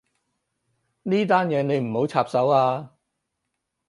[1.03, 2.95] 呢單嘢你唔好插手啊